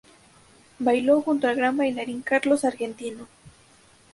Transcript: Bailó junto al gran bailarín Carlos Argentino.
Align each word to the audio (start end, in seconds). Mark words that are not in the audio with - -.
Bailó 0.79 1.21
junto 1.21 1.47
al 1.47 1.55
gran 1.57 1.77
bailarín 1.77 2.23
Carlos 2.23 2.65
Argentino. 2.65 3.27